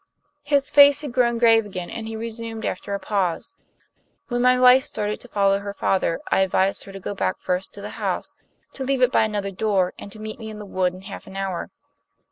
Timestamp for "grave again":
1.37-1.91